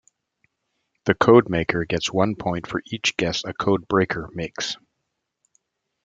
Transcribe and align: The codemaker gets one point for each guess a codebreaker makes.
The 1.05 1.13
codemaker 1.13 1.87
gets 1.87 2.11
one 2.11 2.33
point 2.35 2.65
for 2.65 2.81
each 2.87 3.15
guess 3.17 3.43
a 3.45 3.53
codebreaker 3.53 4.33
makes. 4.33 4.75